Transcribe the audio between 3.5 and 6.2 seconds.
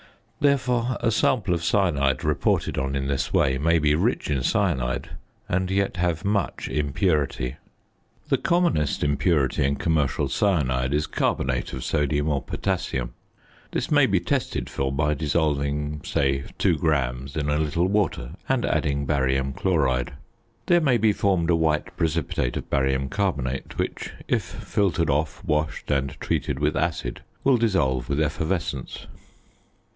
may be rich in cyanide, and yet